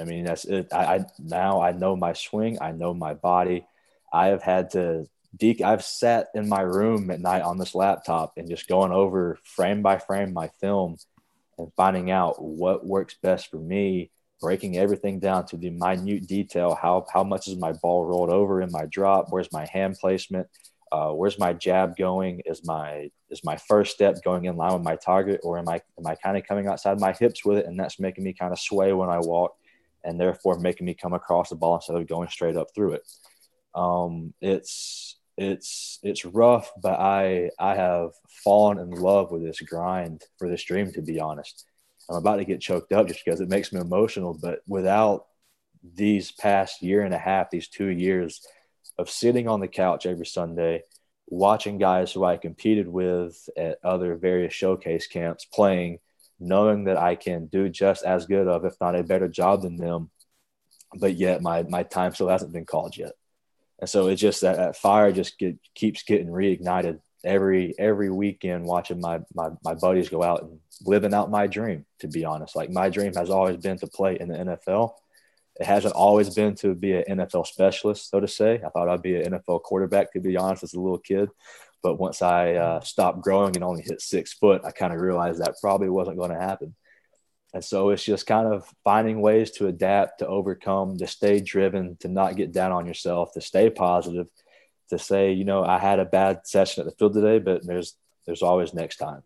[0.00, 0.68] I mean, that's it.
[0.72, 3.66] I, I now I know my swing, I know my body.
[4.12, 8.34] I have had to Deke, I've sat in my room at night on this laptop
[8.36, 10.96] and just going over frame by frame my film
[11.58, 16.74] and finding out what works best for me, breaking everything down to the minute detail.
[16.74, 19.26] How how much is my ball rolled over in my drop?
[19.30, 20.48] Where's my hand placement?
[20.92, 22.42] Uh, where's my jab going?
[22.44, 25.80] Is my is my first step going in line with my target, or am I
[25.98, 28.52] am I kind of coming outside my hips with it, and that's making me kind
[28.52, 29.56] of sway when I walk,
[30.04, 33.02] and therefore making me come across the ball instead of going straight up through it.
[33.74, 38.10] Um, it's it's it's rough, but I I have
[38.44, 40.92] fallen in love with this grind for this dream.
[40.92, 41.64] To be honest,
[42.08, 44.38] I'm about to get choked up just because it makes me emotional.
[44.40, 45.26] But without
[45.82, 48.46] these past year and a half, these two years,
[48.98, 50.82] of sitting on the couch every Sunday,
[51.26, 55.98] watching guys who I competed with at other various showcase camps playing,
[56.38, 59.76] knowing that I can do just as good of, if not a better job than
[59.76, 60.10] them,
[60.94, 63.12] but yet my my time still hasn't been called yet.
[63.84, 68.64] And so it's just that, that fire just get, keeps getting reignited every every weekend
[68.64, 72.56] watching my, my my buddies go out and living out my dream to be honest.
[72.56, 74.94] Like my dream has always been to play in the NFL
[75.60, 78.62] it hasn't always been to be an NFL specialist so to say.
[78.64, 81.28] I thought I'd be an NFL quarterback to be honest as a little kid.
[81.82, 85.42] But once I uh, stopped growing and only hit six foot I kind of realized
[85.42, 86.74] that probably wasn't going to happen
[87.54, 91.96] and so it's just kind of finding ways to adapt to overcome to stay driven
[92.00, 94.26] to not get down on yourself to stay positive
[94.90, 97.94] to say, you know, I had a bad session at the field today, but there's
[98.26, 99.22] there's always next time.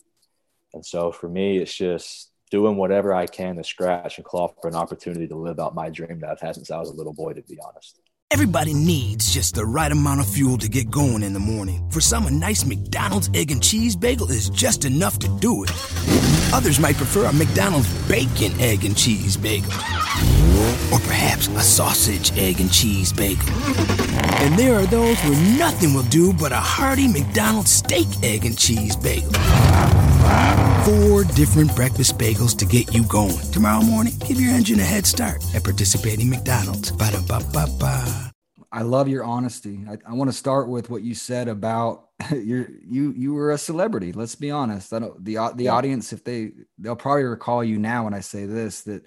[0.74, 4.68] And so for me, it's just doing whatever I can to scratch and claw for
[4.68, 7.14] an opportunity to live out my dream that I've had since I was a little
[7.14, 8.00] boy, to be honest.
[8.30, 11.88] Everybody needs just the right amount of fuel to get going in the morning.
[11.90, 16.37] For some, a nice McDonald's egg and cheese bagel is just enough to do it.
[16.52, 19.70] Others might prefer a McDonald's bacon, egg, and cheese bagel.
[20.92, 23.46] Or perhaps a sausage, egg, and cheese bagel.
[24.40, 28.56] And there are those where nothing will do but a hearty McDonald's steak, egg, and
[28.56, 29.30] cheese bagel.
[30.84, 33.38] Four different breakfast bagels to get you going.
[33.52, 36.92] Tomorrow morning, give your engine a head start at participating McDonald's.
[36.92, 38.32] Ba-da-ba-ba-ba.
[38.72, 39.80] I love your honesty.
[39.88, 43.58] I, I want to start with what you said about your you you were a
[43.58, 44.12] celebrity.
[44.12, 44.92] Let's be honest.
[44.92, 45.72] I don't, the the yeah.
[45.72, 49.04] audience, if they they'll probably recall you now when I say this that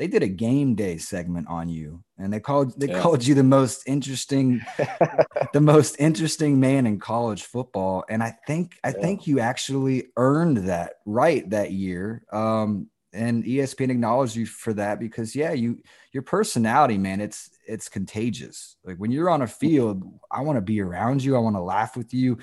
[0.00, 3.00] they did a game day segment on you and they called they yeah.
[3.02, 4.62] called you the most interesting
[5.52, 8.94] the most interesting man in college football and i think i yeah.
[8.94, 14.98] think you actually earned that right that year um, and espn acknowledged you for that
[14.98, 15.78] because yeah you
[16.12, 20.62] your personality man it's it's contagious like when you're on a field i want to
[20.62, 22.38] be around you i want to laugh with you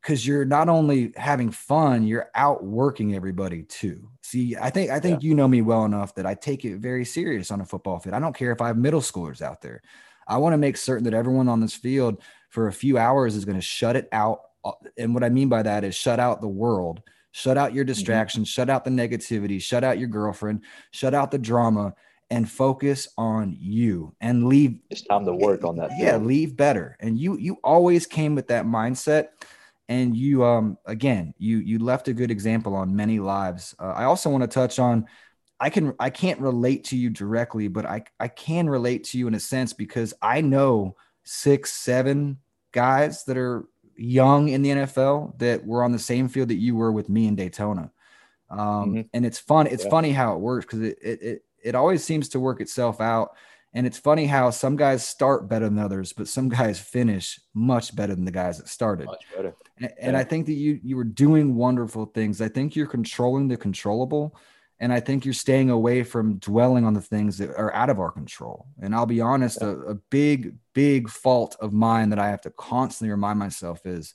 [0.00, 4.08] because you're not only having fun, you're outworking everybody too.
[4.22, 5.28] See, I think I think yeah.
[5.28, 8.14] you know me well enough that I take it very serious on a football field.
[8.14, 9.82] I don't care if I have middle schoolers out there.
[10.26, 13.44] I want to make certain that everyone on this field for a few hours is
[13.44, 14.40] going to shut it out.
[14.64, 17.84] Uh, and what I mean by that is shut out the world, shut out your
[17.84, 17.88] mm-hmm.
[17.88, 18.54] distractions, mm-hmm.
[18.54, 21.94] shut out the negativity, shut out your girlfriend, shut out the drama,
[22.30, 24.80] and focus on you and leave.
[24.90, 25.90] It's time to work on that.
[25.98, 26.96] Yeah, leave better.
[27.00, 29.28] And you you always came with that mindset
[29.88, 34.04] and you um again you you left a good example on many lives uh, i
[34.04, 35.06] also want to touch on
[35.60, 39.26] i can i can't relate to you directly but i i can relate to you
[39.26, 42.38] in a sense because i know six seven
[42.72, 46.76] guys that are young in the nfl that were on the same field that you
[46.76, 47.90] were with me in daytona
[48.50, 49.00] um, mm-hmm.
[49.12, 49.90] and it's fun it's yeah.
[49.90, 53.30] funny how it works because it, it it it always seems to work itself out
[53.74, 57.94] and it's funny how some guys start better than others, but some guys finish much
[57.94, 59.06] better than the guys that started.
[59.06, 59.54] Much better.
[59.76, 62.40] And, and I think that you you were doing wonderful things.
[62.40, 64.36] I think you're controlling the controllable,
[64.80, 68.00] and I think you're staying away from dwelling on the things that are out of
[68.00, 68.66] our control.
[68.80, 69.68] And I'll be honest, yeah.
[69.68, 74.14] a, a big big fault of mine that I have to constantly remind myself is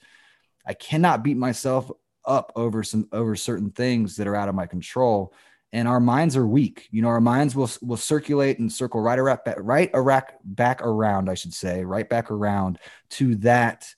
[0.65, 1.91] I cannot beat myself
[2.25, 5.33] up over some over certain things that are out of my control
[5.73, 6.87] and our minds are weak.
[6.91, 11.29] You know, our minds will will circulate and circle right around, right around, back around,
[11.29, 12.77] I should say, right back around
[13.11, 13.93] to that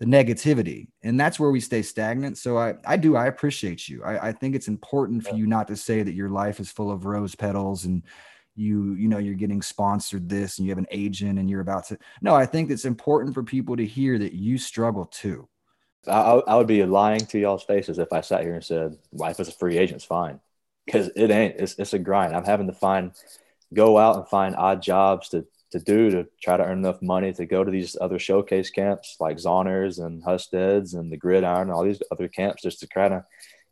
[0.00, 2.36] the negativity, and that's where we stay stagnant.
[2.36, 4.02] So I I do I appreciate you.
[4.02, 6.90] I, I think it's important for you not to say that your life is full
[6.90, 8.02] of rose petals and
[8.56, 11.86] you you know you're getting sponsored this and you have an agent and you're about
[11.86, 15.48] to no i think it's important for people to hear that you struggle too
[16.06, 19.40] I, I would be lying to y'all's faces if i sat here and said life
[19.40, 20.38] as a free agent's fine
[20.86, 21.56] because it ain't.
[21.58, 22.34] It's, it's a grind.
[22.34, 23.12] I'm having to find,
[23.72, 27.32] go out and find odd jobs to to do to try to earn enough money
[27.32, 31.72] to go to these other showcase camps like Zoners and Husteds and the Gridiron, and
[31.72, 33.24] all these other camps just to kind of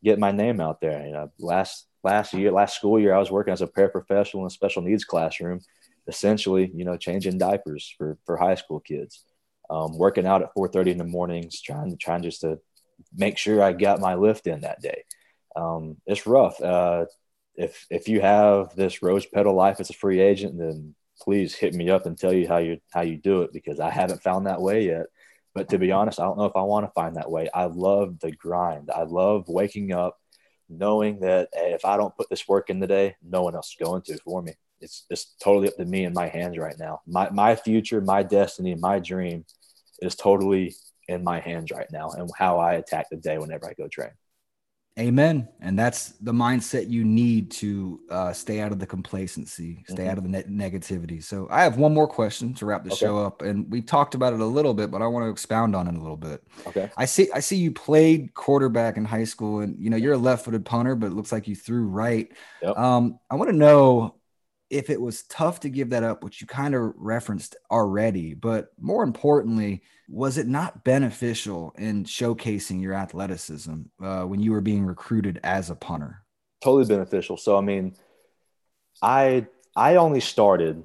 [0.02, 1.04] get my name out there.
[1.06, 4.46] You know, last last year, last school year, I was working as a paraprofessional in
[4.46, 5.60] a special needs classroom,
[6.08, 9.24] essentially, you know, changing diapers for for high school kids.
[9.68, 12.58] Um, working out at 4:30 in the mornings, trying trying just to
[13.14, 15.04] make sure I got my lift in that day
[15.56, 16.60] um, it's rough.
[16.60, 17.06] Uh,
[17.56, 21.74] if if you have this rose petal life as a free agent, then please hit
[21.74, 24.46] me up and tell you how you how you do it because I haven't found
[24.46, 25.06] that way yet.
[25.54, 27.48] But to be honest, I don't know if I want to find that way.
[27.52, 28.90] I love the grind.
[28.90, 30.16] I love waking up
[30.68, 33.84] knowing that if I don't put this work in the day, no one else is
[33.84, 34.54] going to for me.
[34.80, 37.00] It's it's totally up to me in my hands right now.
[37.06, 39.44] My my future, my destiny, my dream
[40.00, 40.74] is totally
[41.08, 44.10] in my hands right now and how I attack the day whenever I go train.
[44.98, 45.48] Amen.
[45.60, 50.08] And that's the mindset you need to uh, stay out of the complacency, stay Mhm.
[50.10, 51.22] out of the ne- negativity.
[51.22, 53.06] So I have one more question to wrap the Okay.
[53.06, 55.74] show up, and we talked about it a little bit, but I want to expound
[55.76, 56.42] on it a little bit.
[56.66, 56.90] Okay.
[56.96, 57.30] I see.
[57.32, 60.96] I see you played quarterback in high school, and you know you're a left-footed punter,
[60.96, 62.30] but it looks like you threw right.
[62.60, 62.76] Yep.
[62.76, 64.16] Um, I want to know
[64.70, 68.68] if it was tough to give that up, which you kind of referenced already, but
[68.78, 74.86] more importantly, was it not beneficial in showcasing your athleticism uh, when you were being
[74.86, 76.24] recruited as a punter?
[76.60, 77.36] totally beneficial.
[77.36, 77.94] So I mean,
[79.02, 80.84] I I only started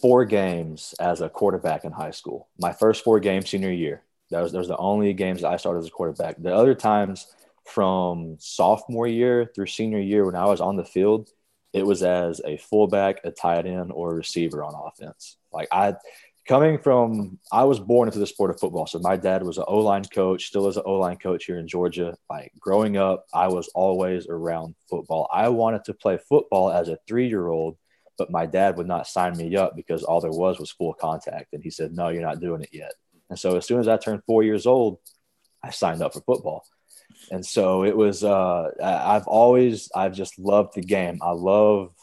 [0.00, 2.48] four games as a quarterback in high school.
[2.58, 4.02] My first four games senior year.
[4.30, 6.36] That was those the only games I started as a quarterback.
[6.40, 7.26] The other times
[7.66, 11.30] from sophomore year through senior year when I was on the field,
[11.72, 15.36] it was as a fullback, a tight end, or a receiver on offense.
[15.52, 15.94] Like I
[16.46, 18.86] coming from I was born into the sport of football.
[18.86, 21.58] So my dad was an O line coach, still is an O line coach here
[21.58, 22.16] in Georgia.
[22.28, 25.28] Like growing up, I was always around football.
[25.32, 27.76] I wanted to play football as a three year old,
[28.18, 31.52] but my dad would not sign me up because all there was was full contact.
[31.52, 32.92] And he said, No, you're not doing it yet.
[33.30, 34.98] And so as soon as I turned four years old,
[35.62, 36.66] I signed up for football.
[37.30, 41.18] And so it was uh I've always I've just loved the game.
[41.22, 41.94] I love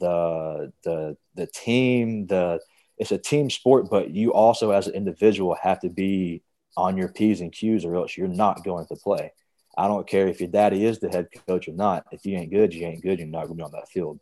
[0.00, 2.60] the the the team, the
[2.98, 6.42] it's a team sport, but you also as an individual have to be
[6.76, 9.32] on your P's and Q's or else you're not going to play.
[9.76, 12.04] I don't care if your daddy is the head coach or not.
[12.10, 13.18] If you ain't good, you ain't good.
[13.20, 14.18] You're not going to be on that field.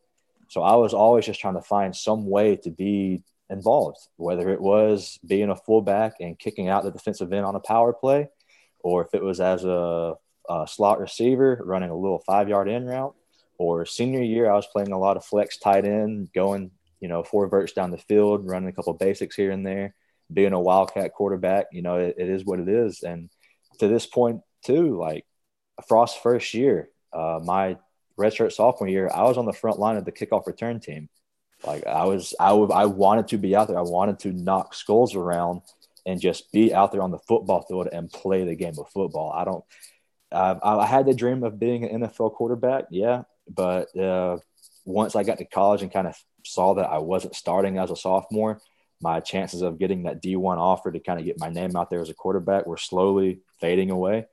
[0.49, 4.61] So I was always just trying to find some way to be involved, whether it
[4.61, 8.29] was being a fullback and kicking out the defensive end on a power play,
[8.81, 10.15] or if it was as a,
[10.49, 13.15] a slot receiver running a little five yard in route,
[13.59, 17.23] or senior year, I was playing a lot of flex tight end, going, you know,
[17.23, 19.95] four verts down the field, running a couple basics here and there,
[20.33, 21.67] being a wildcat quarterback.
[21.73, 23.03] You know, it, it is what it is.
[23.03, 23.31] And
[23.79, 25.25] to this point, too, like
[25.89, 27.77] Frost's first year, uh, my
[28.19, 31.09] redshirt sophomore year, I was on the front line of the kickoff return team.
[31.67, 33.79] Like I was, I I wanted to be out there.
[33.79, 35.63] I wanted to knock skulls around
[36.05, 39.33] and just be out there on the football field and play the game of football.
[39.33, 39.65] I don't.
[40.33, 44.39] I I had the dream of being an NFL quarterback, yeah, but uh,
[44.85, 47.97] once I got to college and kind of saw that I wasn't starting as a
[47.97, 48.61] sophomore,
[49.01, 52.01] my chances of getting that D1 offer to kind of get my name out there
[52.01, 54.27] as a quarterback were slowly fading away.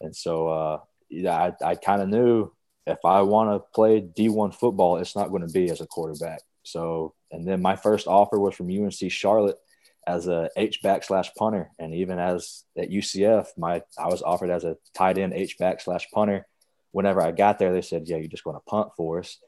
[0.00, 0.78] And so, uh,
[1.08, 2.50] yeah, I, I kind of knew
[2.86, 6.42] if I want to play D1 football, it's not going to be as a quarterback.
[6.64, 9.58] So, and then my first offer was from UNC Charlotte
[10.06, 14.50] as a H back slash punter, and even as at UCF, my I was offered
[14.50, 16.46] as a tight end H back slash punter.
[16.90, 19.38] Whenever I got there, they said, "Yeah, you're just going to punt for us."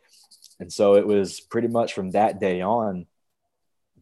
[0.60, 3.06] And so it was pretty much from that day on.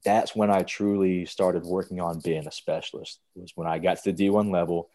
[0.05, 3.21] That's when I truly started working on being a specialist.
[3.37, 4.91] It was when I got to the D1 level.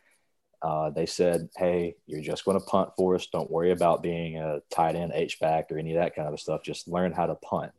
[0.62, 3.28] Uh, they said, "Hey, you're just going to punt for us.
[3.28, 6.40] Don't worry about being a tight end, H back, or any of that kind of
[6.40, 6.62] stuff.
[6.64, 7.72] Just learn how to punt."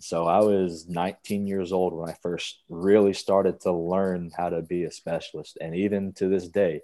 [0.00, 4.62] So I was 19 years old when I first really started to learn how to
[4.62, 6.82] be a specialist, and even to this day,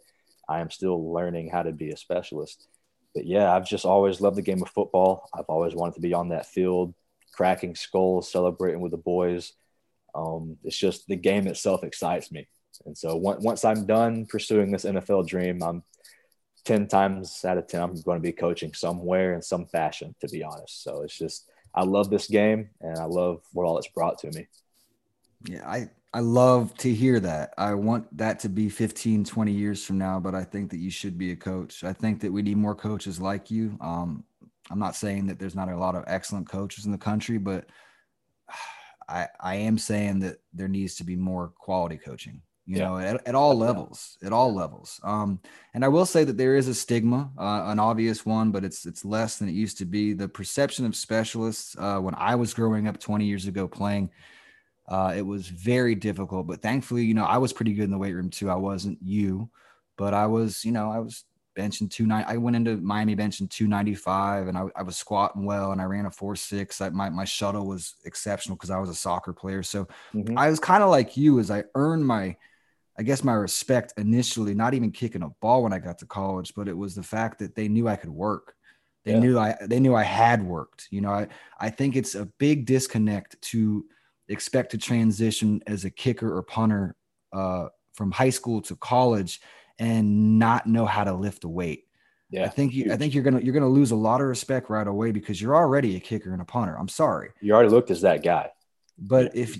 [0.48, 2.66] I am still learning how to be a specialist.
[3.14, 5.28] But yeah, I've just always loved the game of football.
[5.32, 6.94] I've always wanted to be on that field,
[7.32, 9.52] cracking skulls, celebrating with the boys.
[10.14, 12.48] Um, it's just the game itself excites me.
[12.84, 15.84] And so once, I'm done pursuing this NFL dream, I'm
[16.64, 20.28] 10 times out of 10, I'm going to be coaching somewhere in some fashion, to
[20.28, 20.82] be honest.
[20.82, 24.30] So it's just, I love this game and I love what all it's brought to
[24.30, 24.46] me.
[25.46, 27.54] Yeah, I I love to hear that.
[27.58, 30.90] I want that to be 15, 20 years from now, but I think that you
[30.90, 31.82] should be a coach.
[31.82, 33.76] I think that we need more coaches like you.
[33.80, 34.22] Um,
[34.70, 37.66] I'm not saying that there's not a lot of excellent coaches in the country, but
[39.08, 42.40] I I am saying that there needs to be more quality coaching.
[42.66, 42.80] You Yeah.
[42.80, 44.98] know, at, at all levels, at all levels.
[45.04, 45.38] Um,
[45.74, 48.86] and I will say that there is a stigma, uh, an obvious one, but it's
[48.86, 50.14] it's less than it used to be.
[50.14, 54.10] The perception of specialists uh, when I was growing up 20 years ago playing
[54.88, 57.98] uh, it was very difficult, but thankfully, you know, I was pretty good in the
[57.98, 58.50] weight room too.
[58.50, 59.48] I wasn't you,
[59.96, 61.24] but I was, you know, I was
[61.58, 62.24] benching two nine.
[62.28, 65.80] I went into Miami benching two ninety five, and I, I was squatting well, and
[65.80, 66.80] I ran a four six.
[66.82, 69.62] I, my my shuttle was exceptional because I was a soccer player.
[69.62, 70.36] So Mhm.
[70.36, 72.36] I was kind of like you, as I earned my,
[72.98, 74.54] I guess my respect initially.
[74.54, 77.38] Not even kicking a ball when I got to college, but it was the fact
[77.40, 78.54] that they knew I could work.
[79.04, 79.18] They Yeah.
[79.20, 80.88] knew I they knew I had worked.
[80.90, 81.28] You know, I
[81.58, 83.84] I think it's a big disconnect to
[84.28, 86.96] expect to transition as a kicker or punter
[87.32, 89.40] uh, from high school to college
[89.78, 91.84] and not know how to lift a weight.
[92.30, 92.44] Yeah.
[92.44, 94.86] I think you, I think you're gonna you're gonna lose a lot of respect right
[94.86, 96.76] away because you're already a kicker and a punter.
[96.78, 97.30] I'm sorry.
[97.42, 98.50] you already looked as that guy.
[98.96, 99.58] But if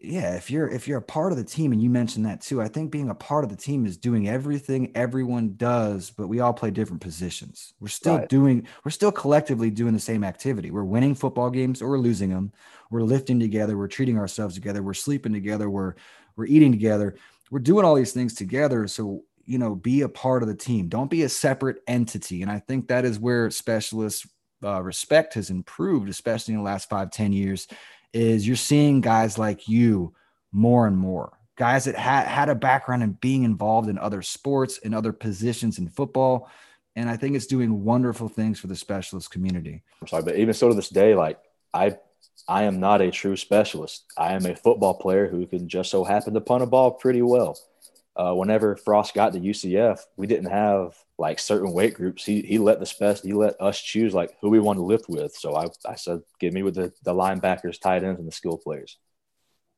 [0.00, 2.62] yeah, if you're if you're a part of the team and you mentioned that too,
[2.62, 6.40] I think being a part of the team is doing everything everyone does, but we
[6.40, 7.74] all play different positions.
[7.78, 8.28] We're still right.
[8.28, 10.70] doing we're still collectively doing the same activity.
[10.70, 12.52] We're winning football games or we're losing them.
[12.90, 15.94] We're lifting together, we're treating ourselves together, we're sleeping together, we're
[16.36, 17.16] we're eating together.
[17.50, 18.86] We're doing all these things together.
[18.86, 20.88] So, you know, be a part of the team.
[20.88, 22.40] Don't be a separate entity.
[22.40, 24.26] And I think that is where specialists
[24.64, 27.66] uh, respect has improved, especially in the last five ten years
[28.12, 30.14] is you're seeing guys like you
[30.52, 31.38] more and more.
[31.56, 35.78] Guys that had had a background in being involved in other sports and other positions
[35.78, 36.48] in football
[36.96, 39.82] and i think it's doing wonderful things for the specialist community.
[40.00, 41.38] I'm sorry but even so to this day like
[41.72, 41.96] i
[42.48, 44.04] i am not a true specialist.
[44.16, 47.22] I am a football player who can just so happen to punt a ball pretty
[47.22, 47.58] well.
[48.16, 52.24] Uh, whenever Frost got to UCF, we didn't have like certain weight groups.
[52.24, 55.06] He he let the spec he let us choose like who we want to lift
[55.06, 55.34] with.
[55.36, 58.56] So I, I said, give me with the, the linebackers, tight ends, and the skill
[58.56, 58.96] players.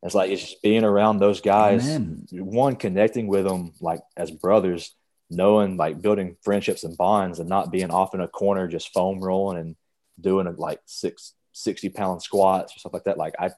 [0.05, 2.26] It's like it's just being around those guys, Amen.
[2.30, 4.95] one connecting with them like as brothers,
[5.30, 9.18] knowing like building friendships and bonds, and not being off in a corner just foam
[9.20, 9.76] rolling and
[10.20, 13.18] doing like six 60 pound squats or stuff like that.
[13.18, 13.51] Like I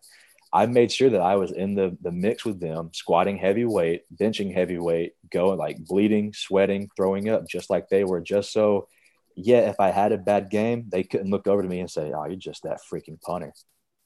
[0.54, 4.04] I made sure that I was in the the mix with them, squatting heavy weight,
[4.16, 8.88] benching heavy weight, going like bleeding, sweating, throwing up, just like they were, just so.
[9.36, 12.12] Yeah, if I had a bad game, they couldn't look over to me and say,
[12.14, 13.52] "Oh, you're just that freaking punter."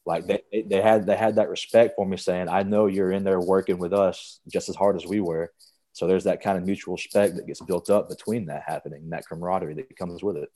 [0.06, 3.24] Like they, they had they had that respect for me, saying, "I know you're in
[3.24, 5.52] there working with us just as hard as we were."
[5.92, 9.26] So there's that kind of mutual respect that gets built up between that happening, that
[9.28, 10.48] camaraderie that comes with it.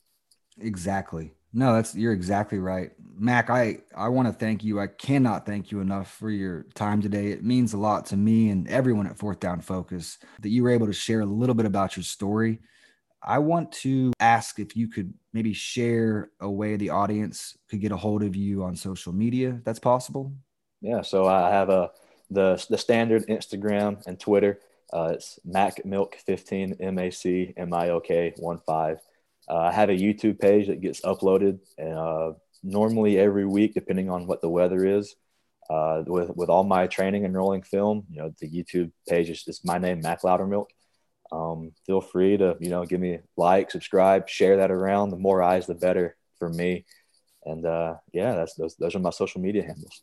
[0.59, 1.33] Exactly.
[1.53, 2.91] No, that's you're exactly right.
[3.15, 4.79] Mac, I I want to thank you.
[4.79, 7.27] I cannot thank you enough for your time today.
[7.27, 10.71] It means a lot to me and everyone at Fourth Down Focus that you were
[10.71, 12.59] able to share a little bit about your story.
[13.21, 17.91] I want to ask if you could maybe share a way the audience could get
[17.91, 19.61] a hold of you on social media.
[19.63, 20.33] that's possible.
[20.81, 21.91] Yeah, so I have a
[22.31, 24.59] the the standard Instagram and Twitter.
[24.91, 28.97] Uh, it's Mac Milk 15 M A C M I O K 1 5.
[29.49, 32.33] Uh, I have a YouTube page that gets uploaded uh,
[32.63, 35.15] normally every week, depending on what the weather is.
[35.69, 39.61] Uh, with with all my training and rolling film, you know, the YouTube page is,
[39.63, 40.67] my name, Mac Loudermilk.
[41.31, 45.09] Um, feel free to you know give me like, subscribe, share that around.
[45.09, 46.85] The more eyes, the better for me.
[47.45, 50.01] And uh, yeah, that's those those are my social media handles.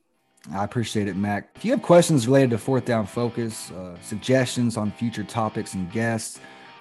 [0.52, 1.50] I appreciate it, Mac.
[1.54, 5.92] If you have questions related to Fourth Down Focus, uh, suggestions on future topics and
[5.92, 6.40] guests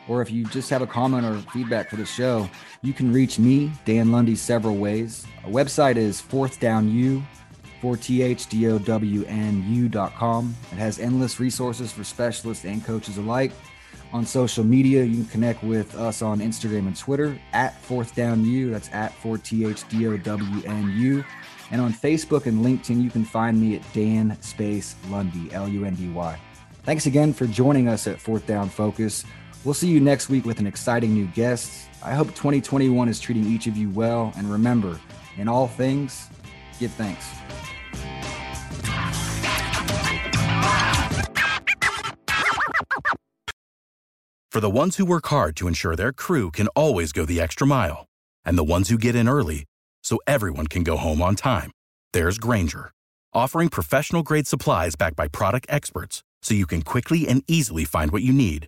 [0.10, 2.49] or if you just have a comment or feedback for the show,
[2.82, 5.26] you can reach me, Dan Lundy, several ways.
[5.45, 7.24] Our website is Fourth Down U,
[7.82, 10.55] 4THDOWNU.com.
[10.72, 13.51] It has endless resources for specialists and coaches alike.
[14.12, 18.43] On social media, you can connect with us on Instagram and Twitter at Fourth Down
[18.43, 18.72] U.
[18.72, 21.24] That's at 4THDOWNU.
[21.72, 25.86] And on Facebook and LinkedIn, you can find me at Dan Space Lundy, L U
[25.86, 26.39] N D Y.
[26.84, 29.24] Thanks again for joining us at Fourth Down Focus.
[29.66, 31.89] We'll see you next week with an exciting new guest.
[32.01, 34.32] I hope 2021 is treating each of you well.
[34.38, 34.99] And remember,
[35.38, 36.30] in all things,
[36.80, 37.28] give thanks.
[44.51, 47.68] For the ones who work hard to ensure their crew can always go the extra
[47.68, 48.05] mile,
[48.43, 49.66] and the ones who get in early
[50.03, 51.72] so everyone can go home on time,
[52.14, 52.91] there's Grainger,
[53.34, 58.12] offering professional grade supplies backed by product experts so you can quickly and easily find
[58.12, 58.68] what you need.